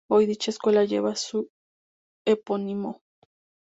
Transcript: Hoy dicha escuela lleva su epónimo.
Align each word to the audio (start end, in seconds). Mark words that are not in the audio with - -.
Hoy 0.09 0.25
dicha 0.25 0.49
escuela 0.49 0.83
lleva 0.83 1.15
su 1.15 1.51
epónimo. 2.25 3.03